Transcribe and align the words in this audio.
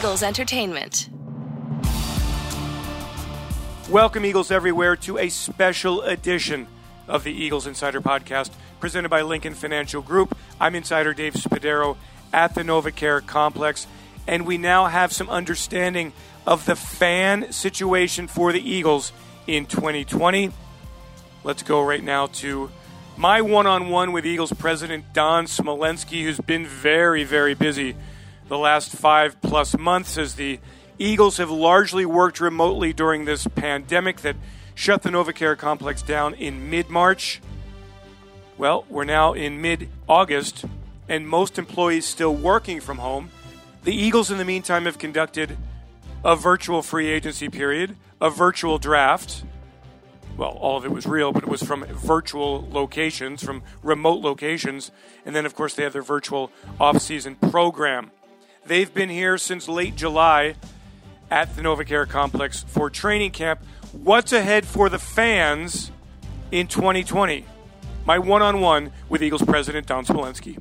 Eagles 0.00 0.22
Entertainment. 0.22 1.10
Welcome, 3.90 4.24
Eagles 4.24 4.50
everywhere, 4.50 4.96
to 4.96 5.18
a 5.18 5.28
special 5.28 6.00
edition 6.00 6.68
of 7.06 7.22
the 7.22 7.30
Eagles 7.34 7.66
Insider 7.66 8.00
Podcast 8.00 8.50
presented 8.80 9.10
by 9.10 9.20
Lincoln 9.20 9.52
Financial 9.52 10.00
Group. 10.00 10.34
I'm 10.58 10.74
Insider 10.74 11.12
Dave 11.12 11.34
Spadaro 11.34 11.98
at 12.32 12.54
the 12.54 12.62
NovaCare 12.62 13.26
Complex, 13.26 13.86
and 14.26 14.46
we 14.46 14.56
now 14.56 14.86
have 14.86 15.12
some 15.12 15.28
understanding 15.28 16.14
of 16.46 16.64
the 16.64 16.76
fan 16.76 17.52
situation 17.52 18.26
for 18.26 18.52
the 18.52 18.70
Eagles 18.70 19.12
in 19.46 19.66
2020. 19.66 20.50
Let's 21.44 21.62
go 21.62 21.84
right 21.84 22.02
now 22.02 22.28
to 22.28 22.70
my 23.18 23.42
one 23.42 23.66
on 23.66 23.90
one 23.90 24.12
with 24.12 24.24
Eagles 24.24 24.54
president 24.54 25.12
Don 25.12 25.44
Smolenski, 25.44 26.22
who's 26.22 26.40
been 26.40 26.66
very, 26.66 27.22
very 27.22 27.52
busy 27.52 27.96
the 28.50 28.58
last 28.58 28.90
five 28.90 29.40
plus 29.40 29.78
months 29.78 30.18
as 30.18 30.34
the 30.34 30.58
Eagles 30.98 31.36
have 31.36 31.52
largely 31.52 32.04
worked 32.04 32.40
remotely 32.40 32.92
during 32.92 33.24
this 33.24 33.46
pandemic 33.46 34.22
that 34.22 34.34
shut 34.74 35.02
the 35.02 35.08
NovaCare 35.08 35.56
complex 35.56 36.02
down 36.02 36.34
in 36.34 36.68
mid 36.68 36.90
March. 36.90 37.40
Well, 38.58 38.84
we're 38.90 39.04
now 39.04 39.34
in 39.34 39.62
mid 39.62 39.88
August, 40.08 40.64
and 41.08 41.28
most 41.28 41.60
employees 41.60 42.06
still 42.06 42.34
working 42.34 42.80
from 42.80 42.98
home. 42.98 43.30
The 43.84 43.94
Eagles, 43.94 44.32
in 44.32 44.38
the 44.38 44.44
meantime, 44.44 44.84
have 44.84 44.98
conducted 44.98 45.56
a 46.24 46.34
virtual 46.34 46.82
free 46.82 47.06
agency 47.06 47.48
period, 47.48 47.94
a 48.20 48.30
virtual 48.30 48.78
draft. 48.78 49.44
Well, 50.36 50.50
all 50.50 50.76
of 50.76 50.84
it 50.84 50.90
was 50.90 51.06
real, 51.06 51.30
but 51.30 51.44
it 51.44 51.48
was 51.48 51.62
from 51.62 51.84
virtual 51.84 52.68
locations, 52.68 53.44
from 53.44 53.62
remote 53.84 54.22
locations. 54.22 54.90
And 55.24 55.36
then, 55.36 55.46
of 55.46 55.54
course, 55.54 55.74
they 55.74 55.84
have 55.84 55.92
their 55.92 56.02
virtual 56.02 56.50
off-season 56.80 57.36
program. 57.36 58.10
They've 58.66 58.92
been 58.92 59.08
here 59.08 59.38
since 59.38 59.68
late 59.68 59.96
July 59.96 60.54
at 61.30 61.56
the 61.56 61.62
NovaCare 61.62 62.08
complex 62.08 62.62
for 62.68 62.90
training 62.90 63.30
camp. 63.30 63.60
What's 63.92 64.32
ahead 64.32 64.66
for 64.66 64.88
the 64.88 64.98
fans 64.98 65.90
in 66.52 66.66
2020? 66.66 67.44
My 68.04 68.18
one 68.18 68.42
on 68.42 68.60
one 68.60 68.92
with 69.08 69.22
Eagles 69.22 69.42
president 69.42 69.86
Don 69.86 70.04
Smolenski. 70.04 70.58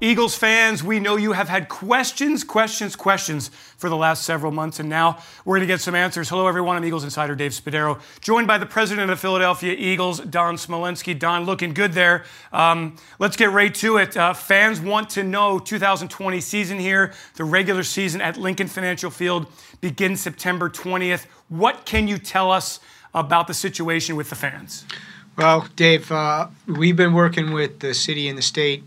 Eagles 0.00 0.36
fans, 0.36 0.84
we 0.84 1.00
know 1.00 1.16
you 1.16 1.32
have 1.32 1.48
had 1.48 1.68
questions, 1.68 2.44
questions, 2.44 2.94
questions 2.94 3.48
for 3.48 3.88
the 3.88 3.96
last 3.96 4.22
several 4.22 4.52
months, 4.52 4.78
and 4.78 4.88
now 4.88 5.18
we're 5.44 5.56
going 5.56 5.66
to 5.66 5.72
get 5.72 5.80
some 5.80 5.96
answers. 5.96 6.28
Hello, 6.28 6.46
everyone. 6.46 6.76
I'm 6.76 6.84
Eagles 6.84 7.02
insider 7.02 7.34
Dave 7.34 7.50
Spadaro, 7.50 8.00
joined 8.20 8.46
by 8.46 8.58
the 8.58 8.66
president 8.66 9.10
of 9.10 9.18
Philadelphia 9.18 9.74
Eagles, 9.76 10.20
Don 10.20 10.54
Smolenski. 10.54 11.18
Don, 11.18 11.46
looking 11.46 11.74
good 11.74 11.94
there. 11.94 12.24
Um, 12.52 12.94
let's 13.18 13.36
get 13.36 13.50
right 13.50 13.74
to 13.74 13.96
it. 13.96 14.16
Uh, 14.16 14.34
fans 14.34 14.80
want 14.80 15.10
to 15.10 15.24
know 15.24 15.58
2020 15.58 16.40
season 16.42 16.78
here. 16.78 17.12
The 17.34 17.42
regular 17.42 17.82
season 17.82 18.20
at 18.20 18.36
Lincoln 18.36 18.68
Financial 18.68 19.10
Field 19.10 19.48
begins 19.80 20.20
September 20.20 20.70
20th. 20.70 21.26
What 21.48 21.86
can 21.86 22.06
you 22.06 22.18
tell 22.18 22.52
us 22.52 22.78
about 23.14 23.48
the 23.48 23.54
situation 23.54 24.14
with 24.14 24.30
the 24.30 24.36
fans? 24.36 24.84
Well, 25.36 25.66
Dave, 25.74 26.12
uh, 26.12 26.46
we've 26.68 26.96
been 26.96 27.14
working 27.14 27.52
with 27.52 27.80
the 27.80 27.94
city 27.94 28.28
and 28.28 28.38
the 28.38 28.42
state 28.42 28.84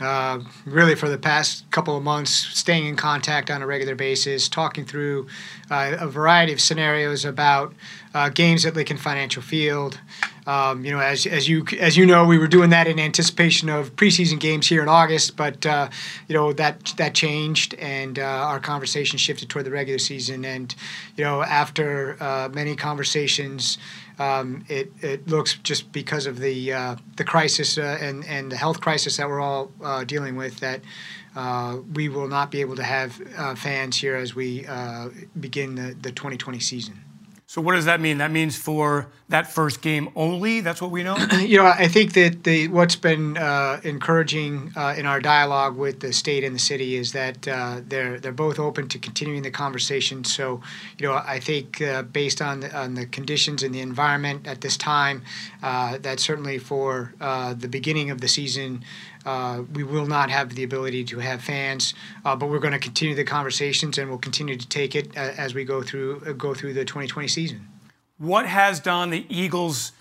uh, 0.00 0.40
really 0.64 0.94
for 0.94 1.08
the 1.08 1.18
past 1.18 1.70
couple 1.70 1.96
of 1.96 2.02
months, 2.02 2.30
staying 2.30 2.86
in 2.86 2.96
contact 2.96 3.50
on 3.50 3.62
a 3.62 3.66
regular 3.66 3.94
basis, 3.94 4.48
talking 4.48 4.84
through 4.84 5.26
uh, 5.70 5.96
a 5.98 6.06
variety 6.06 6.52
of 6.52 6.60
scenarios 6.60 7.24
about 7.24 7.74
uh, 8.16 8.30
games 8.30 8.64
at 8.64 8.74
Lincoln 8.74 8.96
Financial 8.96 9.42
Field. 9.42 10.00
Um, 10.46 10.86
you 10.86 10.90
know, 10.90 11.00
as, 11.00 11.26
as 11.26 11.48
you 11.48 11.66
as 11.78 11.98
you 11.98 12.06
know, 12.06 12.24
we 12.24 12.38
were 12.38 12.46
doing 12.46 12.70
that 12.70 12.86
in 12.86 12.98
anticipation 12.98 13.68
of 13.68 13.94
preseason 13.94 14.40
games 14.40 14.66
here 14.68 14.82
in 14.82 14.88
August, 14.88 15.36
but 15.36 15.66
uh, 15.66 15.90
you 16.26 16.34
know 16.34 16.52
that 16.54 16.94
that 16.96 17.14
changed, 17.14 17.74
and 17.74 18.18
uh, 18.18 18.22
our 18.22 18.58
conversation 18.58 19.18
shifted 19.18 19.50
toward 19.50 19.66
the 19.66 19.70
regular 19.70 19.98
season. 19.98 20.46
And 20.46 20.74
you 21.16 21.24
know, 21.24 21.42
after 21.42 22.16
uh, 22.18 22.48
many 22.54 22.74
conversations 22.74 23.76
um, 24.18 24.64
it, 24.68 24.90
it 25.02 25.28
looks 25.28 25.56
just 25.56 25.92
because 25.92 26.24
of 26.24 26.38
the 26.38 26.72
uh, 26.72 26.96
the 27.16 27.24
crisis 27.24 27.76
uh, 27.76 27.98
and 28.00 28.24
and 28.24 28.50
the 28.50 28.56
health 28.56 28.80
crisis 28.80 29.18
that 29.18 29.28
we're 29.28 29.42
all 29.42 29.70
uh, 29.84 30.04
dealing 30.04 30.36
with 30.36 30.58
that 30.60 30.80
we 31.92 32.08
will 32.08 32.28
not 32.28 32.50
be 32.50 32.62
able 32.62 32.76
to 32.76 32.82
have 32.82 33.12
fans 33.58 33.98
here 33.98 34.16
as 34.16 34.34
we 34.34 34.64
begin 35.38 35.74
the, 35.74 35.94
the 36.00 36.10
2020 36.12 36.58
season. 36.60 37.05
So 37.48 37.62
what 37.62 37.74
does 37.74 37.84
that 37.84 38.00
mean? 38.00 38.18
That 38.18 38.32
means 38.32 38.58
for 38.58 39.06
that 39.28 39.46
first 39.52 39.80
game 39.80 40.08
only. 40.16 40.60
That's 40.62 40.82
what 40.82 40.90
we 40.90 41.04
know. 41.04 41.16
you 41.38 41.58
know, 41.58 41.66
I 41.66 41.86
think 41.86 42.12
that 42.14 42.42
the 42.42 42.66
what's 42.66 42.96
been 42.96 43.36
uh, 43.36 43.80
encouraging 43.84 44.72
uh, 44.74 44.96
in 44.98 45.06
our 45.06 45.20
dialogue 45.20 45.76
with 45.76 46.00
the 46.00 46.12
state 46.12 46.42
and 46.42 46.56
the 46.56 46.60
city 46.60 46.96
is 46.96 47.12
that 47.12 47.46
uh, 47.46 47.82
they're 47.86 48.18
they're 48.18 48.32
both 48.32 48.58
open 48.58 48.88
to 48.88 48.98
continuing 48.98 49.42
the 49.42 49.52
conversation. 49.52 50.24
So, 50.24 50.60
you 50.98 51.06
know, 51.06 51.14
I 51.14 51.38
think 51.38 51.80
uh, 51.80 52.02
based 52.02 52.42
on 52.42 52.60
the, 52.60 52.76
on 52.76 52.94
the 52.94 53.06
conditions 53.06 53.62
and 53.62 53.72
the 53.72 53.80
environment 53.80 54.48
at 54.48 54.60
this 54.60 54.76
time, 54.76 55.22
uh, 55.62 55.98
that 55.98 56.18
certainly 56.18 56.58
for 56.58 57.14
uh, 57.20 57.54
the 57.54 57.68
beginning 57.68 58.10
of 58.10 58.20
the 58.20 58.28
season. 58.28 58.82
Uh, 59.26 59.64
we 59.74 59.82
will 59.82 60.06
not 60.06 60.30
have 60.30 60.54
the 60.54 60.62
ability 60.62 61.02
to 61.02 61.18
have 61.18 61.42
fans, 61.42 61.94
uh, 62.24 62.36
but 62.36 62.48
we're 62.48 62.60
going 62.60 62.72
to 62.72 62.78
continue 62.78 63.14
the 63.14 63.24
conversations 63.24 63.98
and 63.98 64.08
we'll 64.08 64.18
continue 64.18 64.56
to 64.56 64.68
take 64.68 64.94
it 64.94 65.08
uh, 65.16 65.32
as 65.36 65.52
we 65.52 65.64
go 65.64 65.82
through 65.82 66.22
uh, 66.24 66.32
go 66.32 66.54
through 66.54 66.72
the 66.72 66.84
2020 66.84 67.26
season. 67.26 67.66
What 68.18 68.46
has 68.46 68.78
done 68.78 69.10
the 69.10 69.26
Eagles' 69.28 69.92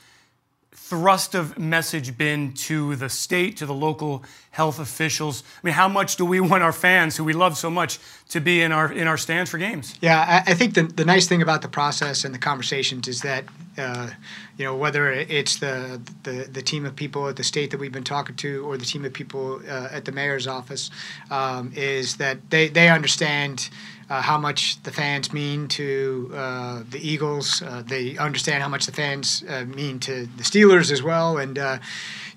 thrust 0.76 1.34
of 1.34 1.58
message 1.58 2.18
been 2.18 2.54
to 2.54 2.96
the 2.96 3.10
state, 3.10 3.58
to 3.58 3.66
the 3.66 3.74
local 3.74 4.24
health 4.52 4.80
officials? 4.80 5.44
I 5.64 5.68
mean, 5.68 5.74
how 5.74 5.88
much 5.88 6.16
do 6.16 6.26
we 6.26 6.40
want 6.40 6.64
our 6.64 6.74
fans, 6.74 7.18
who 7.18 7.24
we 7.24 7.34
love 7.34 7.58
so 7.58 7.70
much, 7.70 7.98
to 8.30 8.40
be 8.40 8.62
in 8.62 8.72
our 8.72 8.92
in 8.92 9.08
our 9.08 9.18
stands 9.18 9.50
for 9.50 9.58
games? 9.58 9.96
Yeah, 10.02 10.44
I, 10.46 10.52
I 10.52 10.54
think 10.54 10.74
the 10.74 10.84
the 10.84 11.06
nice 11.06 11.28
thing 11.28 11.42
about 11.42 11.62
the 11.62 11.68
process 11.68 12.26
and 12.26 12.36
the 12.36 12.40
conversations 12.40 13.08
is 13.08 13.22
that 13.22 13.46
uh, 13.78 14.10
you 14.58 14.66
know 14.66 14.76
whether 14.76 15.12
it's 15.12 15.58
the, 15.58 16.02
the 16.24 16.48
the 16.52 16.62
team 16.62 16.86
of 16.86 16.96
people 16.96 17.28
at 17.28 17.36
the 17.36 17.44
state 17.44 17.72
that 17.72 17.80
we've 17.80 17.92
been 17.92 18.04
talking 18.04 18.36
to 18.38 18.66
or 18.66 18.78
the 18.78 18.86
team 18.86 19.06
of 19.06 19.14
people 19.14 19.62
uh, 19.68 19.88
at 19.92 20.06
the 20.06 20.12
mayor's 20.12 20.48
office 20.48 20.92
um, 21.32 21.72
is 21.76 22.18
that 22.18 22.50
they 22.50 22.68
they 22.68 22.90
understand 22.90 23.70
uh, 24.10 24.22
how 24.22 24.38
much 24.38 24.82
the 24.84 24.92
fans 24.92 25.34
mean 25.34 25.68
to 25.68 26.32
uh, 26.34 26.84
the 26.90 27.00
Eagles. 27.00 27.62
Uh, 27.62 27.84
they 27.86 28.18
understand 28.18 28.62
how 28.62 28.70
much 28.70 28.86
the 28.86 28.92
fans 28.92 29.44
uh, 29.50 29.66
mean 29.66 30.00
to 30.00 30.26
the 30.26 30.44
Steelers 30.44 30.92
as 30.92 31.02
well. 31.02 31.38
And 31.38 31.58
uh, 31.58 31.80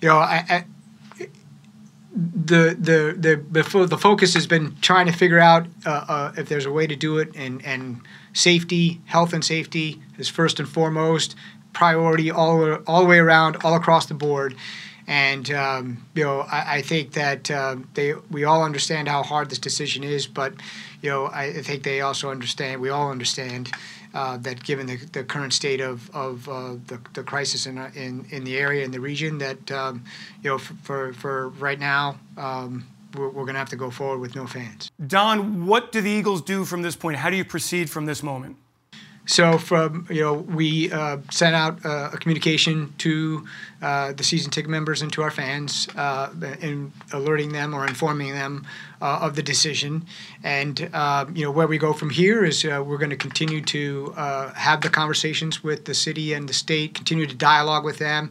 you 0.01 0.09
know, 0.09 0.19
I, 0.19 0.45
I, 0.49 0.65
the, 2.11 2.77
the 2.79 3.15
the 3.19 3.63
the 3.63 3.87
the 3.87 3.99
focus 3.99 4.35
has 4.35 4.47
been 4.47 4.77
trying 4.81 5.07
to 5.07 5.13
figure 5.13 5.39
out 5.39 5.67
uh, 5.85 6.33
if 6.37 6.49
there's 6.49 6.67
a 6.67 6.73
way 6.73 6.87
to 6.87 6.97
do 6.97 7.19
it, 7.19 7.35
and 7.37 7.65
and 7.65 8.01
safety, 8.33 9.01
health, 9.07 9.33
and 9.33 9.45
safety 9.45 10.01
is 10.17 10.29
first 10.29 10.59
and 10.59 10.69
foremost 10.69 11.35
priority 11.73 12.31
all 12.31 12.75
all 12.87 13.03
the 13.03 13.09
way 13.09 13.19
around, 13.19 13.57
all 13.63 13.75
across 13.75 14.07
the 14.07 14.15
board. 14.15 14.57
And 15.09 15.51
um, 15.53 16.05
you 16.15 16.23
know, 16.23 16.41
I, 16.41 16.77
I 16.77 16.83
think 16.83 17.13
that 17.15 17.51
uh, 17.51 17.77
they 17.95 18.13
we 18.31 18.45
all 18.45 18.63
understand 18.63 19.09
how 19.09 19.23
hard 19.23 19.49
this 19.49 19.59
decision 19.59 20.05
is, 20.05 20.27
but 20.27 20.53
you 21.01 21.09
know, 21.09 21.25
I, 21.25 21.45
I 21.45 21.63
think 21.63 21.83
they 21.83 22.03
also 22.03 22.31
understand. 22.31 22.83
We 22.83 22.91
all 22.91 23.11
understand 23.11 23.73
uh, 24.13 24.37
that 24.39 24.63
given 24.63 24.87
the, 24.87 24.97
the 25.13 25.25
current 25.25 25.55
state 25.55 25.81
of 25.81 26.15
of 26.15 26.47
uh, 26.47 26.75
the, 26.89 27.01
the 27.15 27.23
crisis 27.23 27.67
in, 27.67 27.79
in 27.95 28.27
in 28.29 28.45
the 28.45 28.59
area 28.59 28.85
in 28.85 28.91
the 28.91 29.01
region, 29.01 29.39
that 29.39 29.73
um, 29.73 30.05
you 30.43 30.51
know, 30.51 30.59
for, 30.59 30.75
for, 30.83 31.13
for 31.15 31.49
right 31.49 31.81
now. 31.81 32.19
Um, 32.37 32.87
we're, 33.17 33.29
we're 33.29 33.45
going 33.45 33.55
to 33.55 33.59
have 33.59 33.71
to 33.71 33.77
go 33.77 33.91
forward 33.91 34.19
with 34.19 34.37
no 34.37 34.47
fans. 34.47 34.91
Don, 35.07 35.65
what 35.65 35.93
do 35.93 36.03
the 36.03 36.11
Eagles 36.11 36.43
do 36.43 36.67
from 36.67 36.83
this 36.83 36.95
point? 36.95 37.17
How 37.17 37.31
do 37.31 37.37
you 37.37 37.45
proceed 37.45 37.89
from 37.89 38.05
this 38.05 38.23
moment? 38.23 38.59
So 39.29 39.59
from 39.59 40.07
you 40.09 40.23
know 40.23 40.35
we 40.35 40.91
uh, 40.91 41.19
sent 41.31 41.55
out 41.55 41.85
uh, 41.85 42.11
a 42.15 42.17
communication 42.17 42.95
to 42.99 43.47
uh, 43.81 44.13
the 44.13 44.25
season 44.25 44.51
ticket 44.51 44.71
members 44.71 45.03
and 45.03 45.13
to 45.13 45.23
our 45.23 45.31
fans, 45.31 45.89
uh, 45.97 46.31
in 46.61 46.93
alerting 47.13 47.53
them 47.53 47.75
or 47.75 47.87
informing 47.87 48.33
them 48.33 48.67
uh, 49.01 49.21
of 49.23 49.37
the 49.37 49.43
decision. 49.43 50.05
And 50.43 50.91
uh, 50.93 51.27
you 51.33 51.45
know 51.45 51.51
where 51.51 51.67
we 51.67 51.79
go 51.79 51.93
from 51.93 52.11
here 52.11 52.45
is 52.45 52.65
we're 52.65 52.99
going 52.99 53.11
to 53.11 53.17
continue 53.17 53.61
to 53.63 54.13
have 54.57 54.81
the 54.81 54.91
conversations 54.91 55.63
with 55.63 55.85
the 55.85 55.95
city 55.95 56.33
and 56.33 56.49
the 56.49 56.53
state, 56.53 56.95
continue 56.95 57.27
to 57.27 57.35
dialogue 57.35 57.85
with 57.85 57.99
them, 57.99 58.31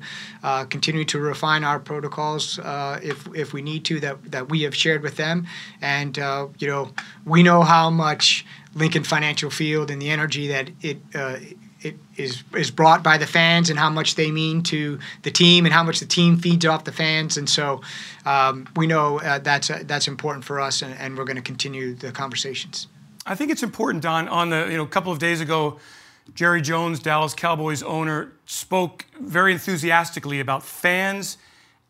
continue 0.69 1.05
to 1.05 1.19
refine 1.19 1.63
our 1.63 1.79
protocols 1.79 2.59
if 3.01 3.27
if 3.33 3.53
we 3.53 3.61
need 3.61 3.85
to 3.85 3.99
that 4.01 4.31
that 4.31 4.49
we 4.49 4.63
have 4.63 4.75
shared 4.75 5.01
with 5.01 5.15
them. 5.15 5.47
And 5.81 6.17
you 6.59 6.67
know 6.67 6.91
we 7.25 7.43
know 7.43 7.63
how 7.63 7.89
much 7.89 8.45
Lincoln 8.77 9.03
Financial 9.03 9.49
Field 9.49 9.89
and 9.89 10.01
the 10.01 10.09
energy 10.09 10.47
that 10.47 10.69
it 10.81 11.01
uh, 11.15 11.37
is 12.15 12.43
is 12.55 12.71
brought 12.71 13.03
by 13.03 13.17
the 13.17 13.27
fans 13.27 13.69
and 13.69 13.77
how 13.77 13.89
much 13.89 14.15
they 14.15 14.31
mean 14.31 14.63
to 14.63 14.99
the 15.23 15.31
team 15.31 15.65
and 15.65 15.73
how 15.73 15.83
much 15.83 15.99
the 15.99 16.05
team 16.05 16.37
feeds 16.37 16.65
off 16.65 16.83
the 16.83 16.91
fans 16.91 17.37
and 17.37 17.49
so 17.49 17.81
um, 18.25 18.67
we 18.75 18.87
know 18.87 19.19
uh, 19.21 19.39
that's 19.39 19.69
uh, 19.69 19.83
that's 19.85 20.07
important 20.07 20.43
for 20.43 20.59
us 20.59 20.81
and, 20.81 20.93
and 20.99 21.17
we're 21.17 21.25
going 21.25 21.35
to 21.35 21.41
continue 21.41 21.93
the 21.93 22.11
conversations. 22.11 22.87
I 23.25 23.35
think 23.35 23.51
it's 23.51 23.63
important, 23.63 24.03
Don. 24.03 24.27
On 24.29 24.49
the 24.49 24.67
you 24.69 24.77
know 24.77 24.83
a 24.83 24.87
couple 24.87 25.11
of 25.11 25.19
days 25.19 25.41
ago, 25.41 25.79
Jerry 26.33 26.61
Jones, 26.61 26.99
Dallas 26.99 27.33
Cowboys 27.33 27.83
owner, 27.83 28.31
spoke 28.45 29.05
very 29.19 29.53
enthusiastically 29.53 30.39
about 30.39 30.63
fans 30.63 31.37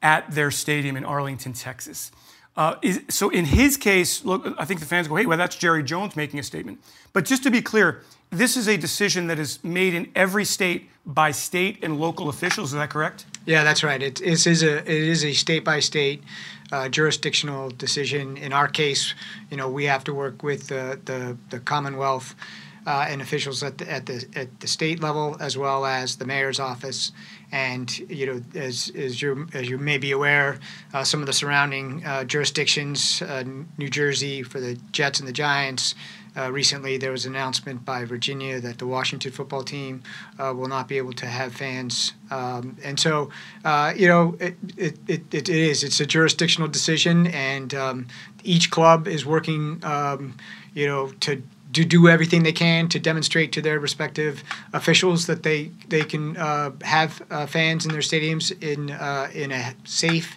at 0.01 0.29
their 0.31 0.51
stadium 0.51 0.95
in 0.97 1.05
Arlington, 1.05 1.53
Texas. 1.53 2.11
Uh, 2.57 2.75
is, 2.81 3.01
so 3.07 3.30
in 3.30 3.45
his 3.45 3.77
case, 3.77 4.25
look, 4.25 4.51
I 4.57 4.65
think 4.65 4.80
the 4.80 4.86
fans 4.88 5.07
go, 5.07 5.15
hey, 5.15 5.27
well, 5.27 5.38
that's 5.38 5.56
Jerry 5.56 5.83
Jones 5.83 6.15
making 6.15 6.39
a 6.39 6.44
statement. 6.44 6.81
But 7.13 7.24
just 7.24 7.44
to 7.44 7.51
be 7.51 7.62
clear, 7.62 8.01
this 8.31 8.57
is 8.57 8.68
a 8.68 8.75
decision 8.75 9.27
that 9.27 9.38
is 9.38 9.63
made 9.63 9.94
in 9.94 10.12
every 10.15 10.44
state 10.44 10.89
by 11.06 11.31
state 11.31 11.83
and 11.83 12.00
local 12.00 12.30
officials. 12.30 12.74
Is 12.74 12.80
that 12.80 12.89
correct? 12.89 13.25
Yeah, 13.45 13.63
that's 13.63 13.83
right. 13.83 14.01
It, 14.01 14.19
it 14.21 14.45
is 14.48 14.63
a 14.63 14.80
it 14.80 14.88
is 14.88 15.24
a 15.24 15.33
state 15.33 15.63
by 15.63 15.80
state 15.80 16.24
jurisdictional 16.89 17.69
decision. 17.69 18.36
In 18.36 18.51
our 18.51 18.68
case, 18.68 19.13
you 19.50 19.56
know, 19.56 19.69
we 19.69 19.86
have 19.86 20.03
to 20.06 20.13
work 20.13 20.44
with 20.44 20.68
the 20.68 21.00
the, 21.06 21.38
the 21.50 21.60
Commonwealth 21.60 22.36
uh, 22.88 23.06
and 23.10 23.22
officials 23.22 23.62
at 23.62 23.78
the, 23.78 23.92
at 23.92 24.06
the 24.06 24.25
at 24.36 24.60
the 24.62 24.68
state 24.68 25.01
level 25.01 25.36
as 25.42 25.57
well 25.57 25.86
as 25.86 26.16
the 26.16 26.25
mayor's 26.25 26.60
office. 26.60 27.12
And 27.51 27.95
you 28.10 28.25
know, 28.25 28.42
as 28.56 28.92
as 28.95 29.22
you 29.22 29.48
as 29.54 29.69
you 29.69 29.78
may 29.78 29.98
be 29.98 30.12
aware, 30.12 30.60
uh, 30.94 31.04
some 31.04 31.19
of 31.19 31.28
the 31.28 31.34
surrounding 31.34 32.04
uh, 32.06 32.24
jurisdictions, 32.24 33.22
uh, 33.22 33.44
New 33.78 33.89
Jersey 33.89 34.42
for 34.42 34.62
the 34.62 34.75
Jets 34.92 35.19
and 35.19 35.28
the 35.28 35.34
Giants. 35.34 35.95
Uh, 36.36 36.51
recently, 36.51 36.98
there 36.98 37.10
was 37.10 37.25
an 37.25 37.34
announcement 37.36 37.84
by 37.84 38.06
Virginia 38.06 38.60
that 38.60 38.78
the 38.78 38.86
Washington 38.86 39.31
football 39.31 39.63
team 39.63 40.04
uh, 40.38 40.54
will 40.56 40.68
not 40.68 40.88
be 40.88 40.98
able 40.98 41.13
to 41.13 41.25
have 41.25 41.51
fans, 41.51 42.13
um, 42.30 42.78
and 42.84 43.00
so 43.00 43.31
you 43.95 44.07
know 44.07 44.38
it, 44.39 44.56
it, 44.78 45.00
it, 45.07 45.34
it 45.34 45.50
is 45.50 45.84
it's 45.84 46.00
a 46.00 46.06
jurisdictional 46.06 46.68
decision, 46.68 47.25
and 47.28 47.74
um, 47.74 48.07
each 48.44 48.69
club 48.69 49.07
is 49.07 49.25
working 49.25 49.84
um, 49.84 50.38
you 50.75 50.86
know 50.86 51.07
to 51.22 51.42
to 51.73 51.83
do 51.83 52.07
everything 52.07 52.43
they 52.43 52.51
can 52.51 52.87
to 52.89 52.99
demonstrate 52.99 53.51
to 53.51 53.61
their 53.61 53.79
respective 53.79 54.43
officials 54.73 55.27
that 55.27 55.43
they 55.43 55.71
they 55.89 56.03
can 56.03 56.37
uh, 56.37 56.71
have 56.81 57.21
uh, 57.29 57.45
fans 57.45 57.85
in 57.85 57.91
their 57.91 58.01
stadiums 58.01 58.51
in 58.63 58.91
uh, 58.91 59.29
in 59.33 59.51
a 59.51 59.75
safe 59.83 60.35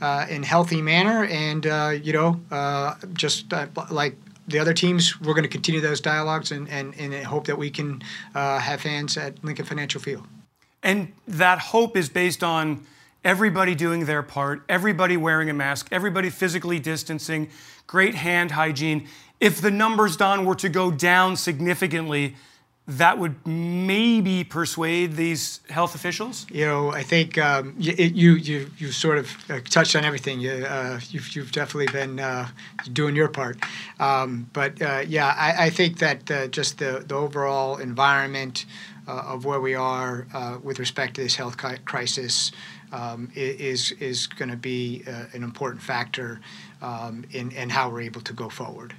uh, 0.00 0.26
and 0.28 0.44
healthy 0.44 0.82
manner, 0.82 1.24
and 1.24 1.66
uh, 1.66 1.94
you 2.02 2.12
know 2.12 2.40
uh, 2.50 2.94
just 3.12 3.52
like 3.90 4.16
the 4.48 4.58
other 4.58 4.74
teams, 4.74 5.20
we're 5.20 5.34
going 5.34 5.44
to 5.44 5.48
continue 5.48 5.80
those 5.80 6.00
dialogues 6.00 6.50
and, 6.50 6.68
and, 6.68 6.94
and 6.98 7.14
hope 7.24 7.46
that 7.46 7.56
we 7.56 7.70
can 7.70 8.02
have 8.34 8.80
fans 8.80 9.16
at 9.16 9.42
Lincoln 9.44 9.64
Financial 9.64 10.00
Field. 10.00 10.26
And 10.82 11.12
that 11.28 11.60
hope 11.60 11.96
is 11.96 12.08
based 12.08 12.42
on 12.42 12.84
everybody 13.24 13.76
doing 13.76 14.06
their 14.06 14.22
part, 14.22 14.64
everybody 14.68 15.16
wearing 15.16 15.48
a 15.48 15.54
mask, 15.54 15.88
everybody 15.92 16.28
physically 16.28 16.80
distancing, 16.80 17.50
great 17.86 18.16
hand 18.16 18.50
hygiene 18.50 19.08
if 19.42 19.60
the 19.60 19.72
numbers, 19.72 20.16
Don, 20.16 20.44
were 20.44 20.54
to 20.54 20.68
go 20.68 20.92
down 20.92 21.36
significantly, 21.36 22.36
that 22.86 23.18
would 23.18 23.44
maybe 23.44 24.44
persuade 24.44 25.16
these 25.16 25.60
health 25.68 25.96
officials? 25.96 26.46
You 26.48 26.64
know, 26.64 26.92
I 26.92 27.02
think 27.02 27.38
um, 27.38 27.74
you, 27.76 27.92
you, 27.92 28.34
you 28.34 28.70
you 28.78 28.92
sort 28.92 29.18
of 29.18 29.50
uh, 29.50 29.58
touched 29.68 29.96
on 29.96 30.04
everything. 30.04 30.40
You, 30.40 30.52
uh, 30.64 31.00
you've, 31.10 31.34
you've 31.34 31.50
definitely 31.50 31.92
been 31.92 32.20
uh, 32.20 32.48
doing 32.92 33.16
your 33.16 33.28
part. 33.28 33.58
Um, 33.98 34.48
but 34.52 34.80
uh, 34.80 35.02
yeah, 35.08 35.34
I, 35.36 35.66
I, 35.66 35.70
think 35.70 35.98
that 35.98 36.30
uh, 36.30 36.46
just 36.46 36.78
the, 36.78 37.04
the 37.06 37.16
overall 37.16 37.78
environment 37.78 38.66
uh, 39.08 39.24
of 39.26 39.44
where 39.44 39.60
we 39.60 39.74
are 39.74 40.26
with 40.62 40.78
respect 40.78 41.14
to 41.14 41.22
this 41.22 41.34
health 41.34 41.56
crisis 41.84 42.52
um, 42.92 43.28
is 43.34 43.90
is 43.92 44.28
going 44.28 44.50
to 44.50 44.56
be 44.56 45.02
an 45.06 45.42
important 45.42 45.82
factor 45.82 46.40
um, 46.80 47.24
in, 47.32 47.50
in 47.52 47.70
how 47.70 47.90
we're 47.90 48.02
able 48.02 48.20
to 48.20 48.32
go 48.32 48.48
forward. 48.48 48.94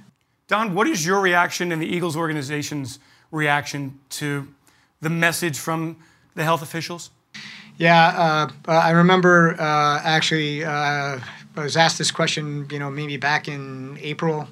Don, 0.46 0.74
what 0.74 0.86
is 0.86 1.06
your 1.06 1.20
reaction 1.20 1.72
and 1.72 1.80
the 1.80 1.86
Eagles 1.86 2.16
organization's 2.16 2.98
reaction 3.30 3.98
to 4.10 4.46
the 5.00 5.08
message 5.08 5.58
from 5.58 5.96
the 6.34 6.44
health 6.44 6.60
officials? 6.60 7.10
Yeah, 7.78 8.50
uh, 8.66 8.70
I 8.70 8.90
remember 8.90 9.56
uh, 9.58 10.00
actually 10.04 10.62
uh, 10.64 11.18
I 11.56 11.62
was 11.62 11.76
asked 11.76 11.98
this 11.98 12.10
question, 12.10 12.66
you 12.70 12.78
know, 12.78 12.90
maybe 12.90 13.16
back 13.16 13.48
in 13.48 13.98
April, 14.00 14.46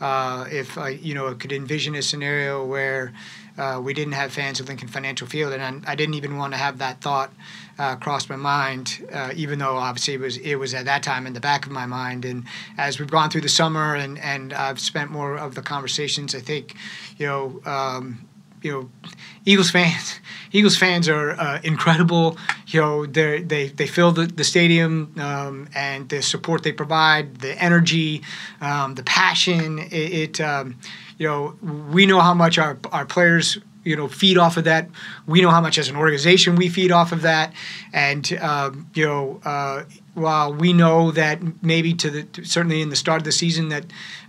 uh, 0.00 0.46
if 0.50 0.78
I, 0.78 0.90
you 0.90 1.14
know, 1.14 1.34
could 1.34 1.52
envision 1.52 1.94
a 1.96 2.02
scenario 2.02 2.64
where 2.64 3.12
uh, 3.58 3.80
we 3.82 3.94
didn't 3.94 4.12
have 4.12 4.32
fans 4.32 4.60
at 4.60 4.68
Lincoln 4.68 4.88
Financial 4.88 5.26
Field, 5.26 5.52
and 5.52 5.84
I, 5.86 5.92
I 5.92 5.94
didn't 5.94 6.14
even 6.14 6.36
want 6.36 6.52
to 6.52 6.58
have 6.58 6.78
that 6.78 7.00
thought 7.00 7.32
uh, 7.78 7.96
crossed 7.96 8.28
my 8.28 8.36
mind, 8.36 9.06
uh, 9.12 9.32
even 9.34 9.58
though 9.58 9.76
obviously 9.76 10.14
it 10.14 10.20
was 10.20 10.36
it 10.38 10.56
was 10.56 10.74
at 10.74 10.84
that 10.84 11.02
time 11.02 11.26
in 11.26 11.32
the 11.32 11.40
back 11.40 11.66
of 11.66 11.72
my 11.72 11.86
mind. 11.86 12.24
And 12.24 12.44
as 12.78 12.98
we've 12.98 13.10
gone 13.10 13.30
through 13.30 13.42
the 13.42 13.48
summer 13.48 13.94
and 13.94 14.18
and 14.18 14.52
I've 14.52 14.80
spent 14.80 15.10
more 15.10 15.36
of 15.36 15.54
the 15.54 15.62
conversations, 15.62 16.34
I 16.34 16.40
think, 16.40 16.74
you 17.18 17.26
know. 17.26 17.60
Um, 17.64 18.26
you 18.62 18.72
know, 18.72 18.90
Eagles 19.44 19.70
fans. 19.70 20.18
Eagles 20.52 20.76
fans 20.76 21.08
are 21.08 21.32
uh, 21.32 21.60
incredible. 21.62 22.36
You 22.66 22.80
know, 22.80 23.06
they 23.06 23.42
they 23.42 23.68
they 23.68 23.86
fill 23.86 24.10
the, 24.12 24.26
the 24.26 24.42
stadium 24.44 25.14
um, 25.18 25.68
and 25.74 26.08
the 26.08 26.22
support 26.22 26.62
they 26.62 26.72
provide, 26.72 27.36
the 27.36 27.52
energy, 27.62 28.22
um, 28.60 28.94
the 28.94 29.04
passion. 29.04 29.78
It, 29.78 29.92
it 29.92 30.40
um, 30.40 30.76
you 31.18 31.26
know, 31.26 31.56
we 31.90 32.06
know 32.06 32.20
how 32.20 32.34
much 32.34 32.58
our 32.58 32.78
our 32.92 33.06
players 33.06 33.58
you 33.86 33.94
know 33.96 34.08
feed 34.08 34.36
off 34.36 34.56
of 34.56 34.64
that. 34.64 34.88
We 35.26 35.40
know 35.40 35.50
how 35.50 35.60
much 35.60 35.78
as 35.78 35.88
an 35.88 35.96
organization 35.96 36.56
we 36.56 36.68
feed 36.68 36.90
off 36.90 37.12
of 37.12 37.22
that, 37.22 37.54
and 37.92 38.30
um, 38.40 38.90
you 38.94 39.06
know 39.06 39.40
uh, 39.44 39.84
while 40.14 40.52
we 40.52 40.72
know 40.72 41.12
that 41.12 41.62
maybe 41.62 41.94
to 41.94 42.10
the 42.10 42.44
certainly 42.44 42.82
in 42.82 42.90
the 42.90 42.96
start 42.96 43.20
of 43.20 43.24
the 43.24 43.32
season 43.32 43.68
that 43.68 43.84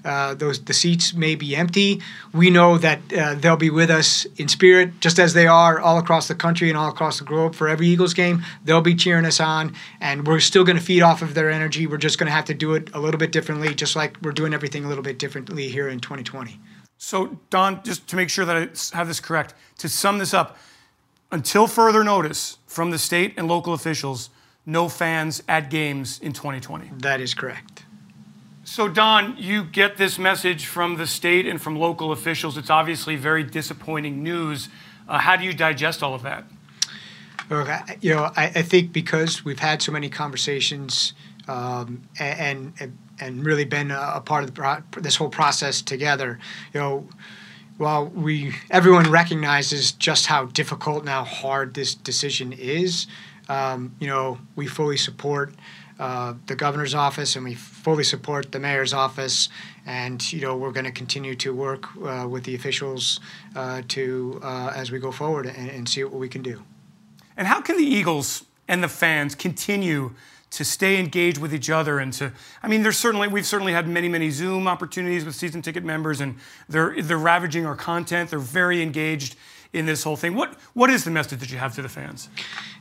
uh, 0.06 0.36
those 0.36 0.64
the 0.64 0.74
seats 0.74 1.16
may 1.16 1.34
be 1.34 1.56
empty, 1.56 2.02
we 2.34 2.52
know 2.52 2.78
that 2.78 3.00
uh, 3.12 3.34
they'll 3.34 3.58
be 3.58 3.72
with 3.72 3.90
us 3.90 4.26
in 4.38 4.48
spirit, 4.48 5.00
just 5.00 5.18
as 5.18 5.34
they 5.34 5.48
are 5.48 5.80
all 5.80 5.98
across 5.98 6.28
the 6.28 6.36
country 6.36 6.70
and 6.70 6.78
all 6.78 6.90
across 6.90 7.18
the 7.18 7.26
globe 7.26 7.56
for 7.56 7.68
every 7.68 7.88
Eagles 7.88 8.14
game. 8.14 8.44
They'll 8.64 8.82
be 8.82 8.96
cheering 8.96 9.26
us 9.26 9.40
on, 9.40 9.74
and 10.00 10.28
we're 10.28 10.40
still 10.40 10.64
going 10.64 10.78
to 10.78 10.84
feed 10.84 11.02
off 11.02 11.24
of 11.24 11.34
their 11.34 11.50
energy. 11.50 11.88
We're 11.88 11.98
just 11.98 12.20
going 12.20 12.28
to 12.28 12.34
have 12.34 12.46
to 12.46 12.54
do 12.54 12.76
it 12.76 12.94
a 12.94 13.00
little 13.00 13.18
bit 13.18 13.32
differently, 13.32 13.74
just 13.74 13.96
like 13.96 14.18
we're 14.22 14.34
doing 14.34 14.54
everything 14.54 14.86
a 14.86 14.88
little 14.88 15.04
bit 15.04 15.18
differently 15.18 15.68
here 15.68 15.90
in 15.90 16.00
2020. 16.00 16.60
So, 16.98 17.40
Don, 17.50 17.84
just 17.84 18.08
to 18.08 18.16
make 18.16 18.30
sure 18.30 18.46
that 18.46 18.56
I 18.56 18.98
have 18.98 19.08
this 19.08 19.20
correct, 19.20 19.54
to 19.80 19.90
sum 19.90 20.18
this 20.18 20.34
up, 20.34 20.58
until 21.32 21.68
further 21.68 22.04
notice 22.04 22.58
from 22.66 22.92
the 22.92 22.98
state 22.98 23.34
and 23.38 23.48
local 23.48 23.74
officials, 23.74 24.30
no 24.66 24.90
fans 24.90 25.44
at 25.48 25.70
games 25.70 26.20
in 26.20 26.34
2020. 26.34 26.92
That 27.00 27.22
is 27.22 27.34
correct. 27.34 27.84
So, 28.64 28.90
Don, 28.90 29.36
you 29.38 29.64
get 29.64 29.98
this 29.98 30.20
message 30.20 30.66
from 30.66 30.98
the 30.98 31.08
state 31.08 31.48
and 31.48 31.62
from 31.62 31.78
local 31.78 32.12
officials. 32.12 32.58
It's 32.58 32.70
obviously 32.70 33.16
very 33.16 33.44
disappointing 33.44 34.24
news. 34.24 34.68
Uh, 35.08 35.20
how 35.20 35.38
do 35.38 35.46
you 35.46 35.54
digest 35.54 36.04
all 36.04 36.14
of 36.14 36.24
that? 36.24 36.44
Look, 37.50 37.70
you 38.02 38.14
know, 38.14 38.30
I, 38.36 38.46
I 38.48 38.62
think 38.62 38.92
because 38.92 39.46
we've 39.46 39.60
had 39.60 39.82
so 39.82 39.94
many 39.94 40.10
conversations 40.10 41.14
um, 41.48 42.04
and, 42.20 42.74
and 42.80 42.98
and 43.20 43.46
really 43.46 43.66
been 43.66 43.92
a, 43.92 44.14
a 44.16 44.22
part 44.22 44.44
of 44.44 44.54
the, 44.54 45.02
this 45.02 45.16
whole 45.16 45.30
process 45.30 45.82
together. 45.82 46.40
You 46.74 46.80
know, 46.80 47.08
while 47.78 48.06
we 48.08 48.54
everyone 48.72 49.10
recognizes 49.12 49.92
just 49.92 50.26
how 50.26 50.46
difficult 50.46 51.02
and 51.02 51.10
how 51.10 51.24
hard 51.24 51.74
this 51.74 51.94
decision 51.94 52.54
is, 52.54 53.08
um, 53.50 53.96
you 54.00 54.08
know, 54.08 54.40
we 54.56 54.68
fully 54.68 54.98
support 54.98 55.54
uh, 56.00 56.34
the 56.46 56.56
governor's 56.56 56.94
office 56.94 57.36
and 57.36 57.44
we 57.44 57.56
fully 57.56 58.04
support 58.04 58.52
the 58.52 58.60
mayor's 58.60 58.94
office. 58.94 59.50
And 59.86 60.22
you 60.32 60.42
know, 60.42 60.56
we're 60.56 60.72
going 60.72 60.86
to 60.86 60.92
continue 60.92 61.36
to 61.36 61.54
work 61.54 61.86
uh, 62.04 62.28
with 62.28 62.44
the 62.44 62.56
officials 62.56 63.20
uh, 63.56 63.82
to 63.90 64.40
uh, 64.44 64.74
as 64.76 64.92
we 64.92 65.00
go 65.00 65.12
forward 65.12 65.46
and, 65.46 65.70
and 65.70 65.90
see 65.90 66.04
what 66.04 66.14
we 66.14 66.30
can 66.30 66.42
do. 66.42 66.62
And 67.36 67.48
how 67.48 67.62
can 67.62 67.78
the 67.78 67.86
Eagles 67.86 68.46
and 68.68 68.84
the 68.84 68.90
fans 68.90 69.36
continue? 69.36 70.14
To 70.50 70.64
stay 70.64 71.00
engaged 71.00 71.38
with 71.38 71.54
each 71.54 71.70
other 71.70 72.00
and 72.00 72.14
to 72.14 72.32
i 72.64 72.68
mean 72.68 72.84
there's 72.84 72.98
certainly 72.98 73.28
we've 73.28 73.46
certainly 73.46 73.74
had 73.74 73.88
many 73.88 74.08
many 74.08 74.30
zoom 74.30 74.68
opportunities 74.68 75.26
with 75.26 75.36
season 75.36 75.62
ticket 75.62 75.84
members 75.84 76.22
and 76.22 76.36
they're 76.70 77.02
they're 77.02 77.18
ravaging 77.18 77.66
our 77.66 77.76
content 77.76 78.30
they're 78.30 78.40
very 78.40 78.82
engaged 78.82 79.36
in 79.74 79.86
this 79.86 80.04
whole 80.04 80.16
thing 80.16 80.36
what 80.36 80.54
what 80.74 80.90
is 80.90 81.04
the 81.04 81.12
message 81.12 81.40
that 81.40 81.52
you 81.52 81.58
have 81.58 81.76
to 81.76 81.82
the 81.82 81.90
fans 81.90 82.30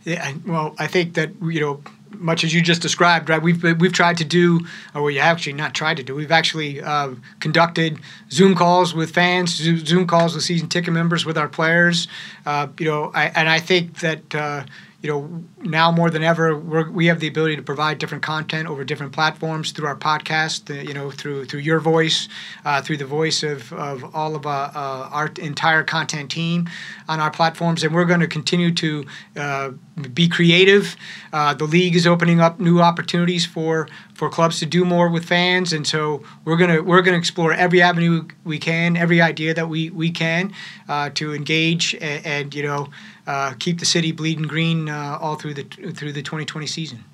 yeah 0.05 0.33
well 0.47 0.75
i 0.79 0.87
think 0.87 1.15
that 1.15 1.31
you 1.43 1.61
know 1.61 1.83
much 2.19 2.45
as 2.45 2.55
you 2.55 2.63
just 2.63 2.83
described, 2.83 3.29
right? 3.29 3.43
We've 3.43 3.63
we've 3.79 3.93
tried 3.93 4.17
to 4.19 4.25
do, 4.25 4.61
or 4.95 5.03
we 5.03 5.19
actually 5.19 5.53
not 5.55 5.75
tried 5.75 5.97
to 5.99 6.03
do. 6.03 6.15
We've 6.15 6.33
actually 6.33 6.81
uh, 6.81 7.15
conducted 7.41 7.99
Zoom 8.31 8.55
calls 8.55 8.95
with 8.95 9.11
fans, 9.11 9.55
Zoom 9.55 10.07
calls 10.07 10.35
with 10.35 10.45
season 10.45 10.69
ticket 10.69 10.93
members, 10.93 11.25
with 11.25 11.37
our 11.39 11.49
players. 11.49 12.09
Uh, 12.45 12.69
you 12.79 12.87
know, 12.87 13.11
I, 13.15 13.27
and 13.35 13.49
I 13.49 13.59
think 13.59 14.01
that 14.01 14.35
uh, 14.35 14.65
you 15.07 15.13
know, 15.13 15.45
now 15.63 15.93
more 15.93 16.11
than 16.11 16.25
ever, 16.25 16.59
we 16.59 17.07
have 17.07 17.21
the 17.21 17.29
ability 17.29 17.55
to 17.55 17.63
provide 17.63 17.99
different 17.99 18.25
content 18.25 18.67
over 18.67 18.83
different 18.83 19.13
platforms 19.13 19.71
through 19.71 19.87
our 19.87 19.95
podcast, 19.97 20.85
you 20.85 20.93
know, 20.93 21.13
through 21.13 21.45
through 21.45 21.61
your 21.61 21.79
voice, 21.79 22.29
uh, 22.65 22.83
through 22.83 22.97
the 22.97 23.07
voice 23.07 23.45
of, 23.45 23.73
of 23.73 24.17
all 24.17 24.35
of 24.35 24.47
uh, 24.47 24.71
uh, 24.75 25.09
our 25.13 25.31
entire 25.39 25.85
content 25.85 26.29
team 26.29 26.69
on 27.09 27.21
our 27.21 27.31
platforms. 27.31 27.85
And 27.85 27.95
we're 27.95 28.05
going 28.05 28.19
to 28.19 28.27
continue 28.27 28.75
to 28.75 29.05
uh, 29.37 29.71
be 30.13 30.29
creative. 30.29 30.97
Uh, 31.33 31.55
the 31.55 31.65
league 31.65 31.97
is 31.97 32.07
opening 32.07 32.41
up 32.41 32.61
new 32.61 32.81
opportunities 32.81 33.47
for 33.47 33.89
for 34.15 34.29
clubs 34.29 34.59
to 34.61 34.67
do 34.67 34.85
more 34.85 35.09
with 35.09 35.25
fans, 35.25 35.73
and 35.73 35.87
so 35.87 36.23
we're 36.45 36.57
gonna 36.57 36.83
we're 36.83 37.03
gonna 37.03 37.17
explore 37.17 37.53
every 37.53 37.81
avenue 37.81 38.27
we 38.45 38.59
can, 38.59 38.97
every 38.97 39.21
idea 39.21 39.55
that 39.55 39.69
we 39.69 39.91
we 39.91 40.11
can 40.11 40.53
uh, 40.89 41.11
to 41.15 41.35
engage 41.35 41.95
and, 41.95 42.27
and 42.27 42.55
you 42.55 42.63
know 42.63 42.89
uh, 43.27 43.55
keep 43.59 43.79
the 43.79 43.87
city 43.87 44.13
bleeding 44.13 44.47
green 44.47 44.89
uh, 44.89 45.19
all 45.21 45.37
through 45.37 45.55
the 45.55 45.65
through 45.65 46.13
the 46.13 46.23
2020 46.23 46.67
season. 46.67 47.05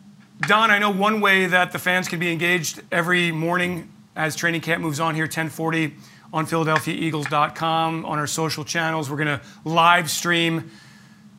Don, 0.41 0.73
I 0.73 0.79
know 0.79 0.91
one 0.91 1.21
way 1.21 1.47
that 1.47 1.71
the 1.71 1.79
fans 1.79 2.09
can 2.09 2.19
be 2.19 2.33
engaged 2.33 2.83
every 2.91 3.31
morning 3.31 3.93
as 4.17 4.35
training 4.35 4.61
camp 4.61 4.83
moves 4.83 4.99
on 4.99 5.15
here, 5.15 5.25
1040 5.25 5.95
on 6.33 6.47
PhiladelphiaEagles.com, 6.47 8.05
on 8.05 8.19
our 8.19 8.27
social 8.27 8.65
channels. 8.65 9.09
We're 9.09 9.19
to 9.39 9.41
live 9.65 10.11
stream 10.11 10.71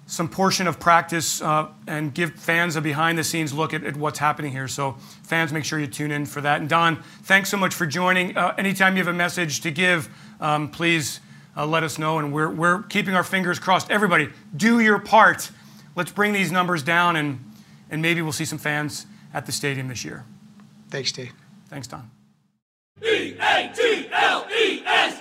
some 0.06 0.28
portion 0.28 0.68
of 0.68 0.80
practice 0.80 1.42
uh, 1.42 1.68
and 1.88 2.14
give 2.14 2.34
fans 2.34 2.76
a 2.76 2.82
behind 2.82 3.18
the 3.18 3.24
scenes 3.24 3.54
look 3.54 3.74
at, 3.74 3.84
at, 3.84 3.96
what's 3.96 4.20
happening 4.20 4.52
here. 4.52 4.68
So, 4.68 4.98
fans, 5.24 5.54
make 5.54 5.66
sure 5.66 5.80
you 5.80 5.88
tune 5.88 6.12
in 6.12 6.26
for 6.26 6.42
that. 6.42 6.60
And, 6.60 6.70
Don, 6.70 7.02
thanks 7.24 7.50
so 7.50 7.58
much 7.58 7.74
for 7.74 7.86
joining. 7.86 8.36
Uh, 8.38 8.54
anytime 8.58 8.96
you 8.96 9.04
have 9.04 9.14
a 9.14 9.18
message 9.18 9.62
to 9.62 9.72
give, 9.72 10.10
um, 10.42 10.70
please 10.70 11.20
uh, 11.56 11.66
let 11.66 11.84
us 11.84 11.98
know. 11.98 12.20
And 12.20 12.34
we're, 12.34 12.50
we're 12.50 12.84
keeping 12.84 13.16
our 13.16 13.24
fingers 13.24 13.60
crossed. 13.60 13.90
Everybody, 13.90 14.30
do 14.56 14.80
your 14.80 15.00
part. 15.00 15.52
Let's 15.96 16.12
bring 16.12 16.34
these 16.34 16.52
numbers 16.52 16.84
down, 16.84 17.16
and, 17.16 17.40
and 17.90 18.02
maybe 18.02 18.22
we'll 18.22 18.32
see 18.34 18.46
some 18.46 18.60
fans 18.60 19.06
at 19.34 19.46
the 19.46 19.52
stadium 19.52 19.88
this 19.88 20.04
year. 20.04 20.26
Thanks, 20.90 21.12
Dave. 21.12 21.34
Thanks, 21.70 21.88
Don. 21.88 22.10
E 23.02 23.36
A 23.40 23.72
T 23.74 24.10
L 24.12 24.46
E 24.52 24.84
S 24.86 25.20